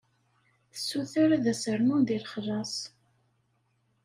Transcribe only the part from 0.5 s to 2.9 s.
Tessuter ad as-rnun deg lexlaṣ.